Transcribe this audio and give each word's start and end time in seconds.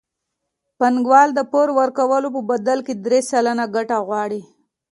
بانکوال 0.79 1.29
د 1.35 1.39
پور 1.51 1.67
ورکولو 1.79 2.27
په 2.35 2.41
بدل 2.51 2.79
کې 2.85 2.93
درې 3.05 3.19
سلنه 3.29 3.65
ګټه 3.75 3.97
غواړي 4.07 4.41